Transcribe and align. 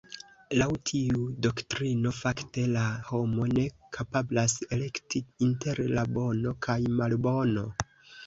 Laŭ 0.59 0.67
tiu 0.91 1.25
doktrino, 1.45 2.13
fakte, 2.19 2.63
la 2.77 2.85
homo 3.09 3.45
ne 3.51 3.65
kapablas 3.97 4.57
elekti 4.77 5.23
inter 5.49 5.83
la 5.97 6.07
bono 6.17 6.55
kaj 6.67 6.79
malbono. 7.01 7.67